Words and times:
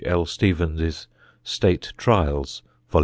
L. 0.03 0.25
Stephen's 0.25 1.07
State 1.43 1.93
Trials, 1.95 2.63
vol. 2.89 2.99